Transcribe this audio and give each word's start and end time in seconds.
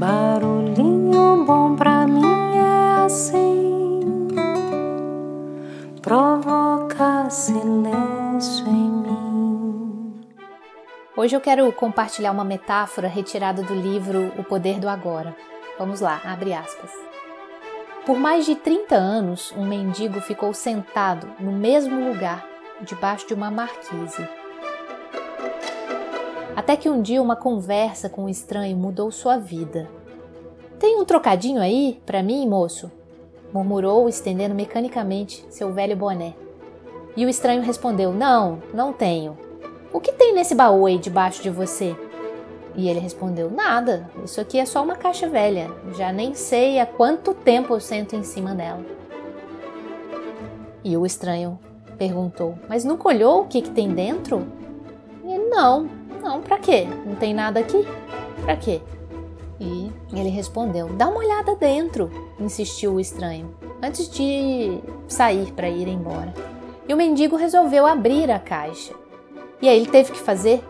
Barulhinho 0.00 1.44
bom 1.44 1.76
pra 1.76 2.06
mim 2.06 2.56
é 2.56 3.04
assim, 3.04 4.00
provoca 6.00 7.28
silêncio 7.28 8.66
em 8.66 8.90
mim. 8.90 10.24
Hoje 11.14 11.36
eu 11.36 11.40
quero 11.42 11.70
compartilhar 11.72 12.32
uma 12.32 12.44
metáfora 12.44 13.08
retirada 13.08 13.62
do 13.62 13.74
livro 13.74 14.32
O 14.38 14.42
Poder 14.42 14.80
do 14.80 14.88
Agora. 14.88 15.36
Vamos 15.78 16.00
lá, 16.00 16.18
abre 16.24 16.54
aspas. 16.54 16.90
Por 18.06 18.18
mais 18.18 18.46
de 18.46 18.54
30 18.54 18.94
anos, 18.94 19.52
um 19.54 19.66
mendigo 19.66 20.18
ficou 20.22 20.54
sentado 20.54 21.28
no 21.38 21.52
mesmo 21.52 22.08
lugar, 22.08 22.42
debaixo 22.80 23.28
de 23.28 23.34
uma 23.34 23.50
marquise. 23.50 24.39
Até 26.60 26.76
que 26.76 26.90
um 26.90 27.00
dia 27.00 27.22
uma 27.22 27.36
conversa 27.36 28.10
com 28.10 28.24
um 28.24 28.28
estranho 28.28 28.76
mudou 28.76 29.10
sua 29.10 29.38
vida. 29.38 29.88
Tem 30.78 31.00
um 31.00 31.06
trocadinho 31.06 31.58
aí 31.58 31.98
para 32.04 32.22
mim, 32.22 32.46
moço? 32.46 32.92
murmurou, 33.50 34.06
estendendo 34.10 34.54
mecanicamente 34.54 35.42
seu 35.48 35.72
velho 35.72 35.96
boné. 35.96 36.34
E 37.16 37.24
o 37.24 37.30
estranho 37.30 37.62
respondeu: 37.62 38.12
Não, 38.12 38.62
não 38.74 38.92
tenho. 38.92 39.38
O 39.90 40.00
que 40.00 40.12
tem 40.12 40.34
nesse 40.34 40.54
baú 40.54 40.84
aí 40.84 40.98
debaixo 40.98 41.42
de 41.42 41.48
você? 41.48 41.96
E 42.76 42.90
ele 42.90 43.00
respondeu: 43.00 43.50
Nada, 43.50 44.10
isso 44.22 44.38
aqui 44.38 44.58
é 44.58 44.66
só 44.66 44.82
uma 44.82 44.96
caixa 44.96 45.30
velha. 45.30 45.70
Já 45.96 46.12
nem 46.12 46.34
sei 46.34 46.78
há 46.78 46.84
quanto 46.84 47.32
tempo 47.32 47.72
eu 47.72 47.80
sento 47.80 48.14
em 48.14 48.22
cima 48.22 48.54
dela. 48.54 48.84
E 50.84 50.94
o 50.94 51.06
estranho 51.06 51.58
perguntou: 51.96 52.54
Mas 52.68 52.84
nunca 52.84 53.08
olhou 53.08 53.40
o 53.40 53.46
que, 53.46 53.62
que 53.62 53.70
tem 53.70 53.88
dentro? 53.94 54.46
E 55.24 55.32
ele: 55.32 55.48
Não, 55.48 55.99
não, 56.20 56.40
pra 56.40 56.58
quê? 56.58 56.86
Não 57.04 57.16
tem 57.16 57.34
nada 57.34 57.60
aqui? 57.60 57.86
Pra 58.42 58.56
quê? 58.56 58.80
E 59.60 59.92
ele 60.12 60.30
respondeu: 60.30 60.88
Dá 60.88 61.08
uma 61.08 61.18
olhada 61.18 61.54
dentro, 61.54 62.10
insistiu 62.38 62.94
o 62.94 63.00
estranho, 63.00 63.54
antes 63.82 64.08
de 64.08 64.80
sair 65.06 65.52
para 65.52 65.68
ir 65.68 65.86
embora. 65.86 66.32
E 66.88 66.94
o 66.94 66.96
mendigo 66.96 67.36
resolveu 67.36 67.86
abrir 67.86 68.30
a 68.30 68.38
caixa. 68.38 68.94
E 69.60 69.68
aí 69.68 69.76
ele 69.76 69.86
teve 69.86 70.12
que 70.12 70.18
fazer 70.18 70.64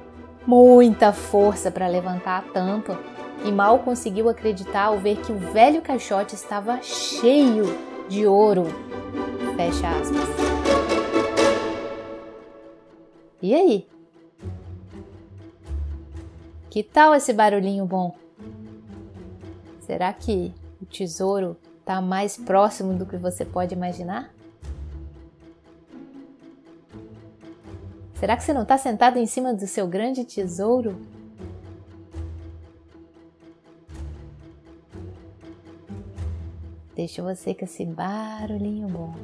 muita 0.46 1.12
força 1.12 1.70
para 1.70 1.86
levantar 1.86 2.38
a 2.38 2.52
tampa 2.52 2.98
e 3.44 3.52
mal 3.52 3.78
conseguiu 3.78 4.28
acreditar 4.28 4.86
ao 4.86 4.98
ver 4.98 5.16
que 5.18 5.32
o 5.32 5.38
velho 5.38 5.80
caixote 5.80 6.34
estava 6.34 6.82
cheio 6.82 7.64
de 8.08 8.26
ouro. 8.26 8.66
Fecha 9.56 9.88
aspas. 9.88 10.28
E 13.40 13.54
aí? 13.54 13.86
Que 16.70 16.84
tal 16.84 17.12
esse 17.12 17.32
barulhinho 17.32 17.84
bom? 17.84 18.14
Será 19.80 20.12
que 20.12 20.54
o 20.80 20.86
tesouro 20.86 21.56
está 21.80 22.00
mais 22.00 22.36
próximo 22.36 22.94
do 22.94 23.04
que 23.04 23.16
você 23.16 23.44
pode 23.44 23.74
imaginar? 23.74 24.32
Será 28.14 28.36
que 28.36 28.44
você 28.44 28.52
não 28.52 28.62
está 28.62 28.78
sentado 28.78 29.18
em 29.18 29.26
cima 29.26 29.52
do 29.52 29.66
seu 29.66 29.88
grande 29.88 30.24
tesouro? 30.24 30.94
Deixa 36.94 37.20
você 37.20 37.52
com 37.52 37.64
esse 37.64 37.84
barulhinho 37.84 38.86
bom. 38.86 39.16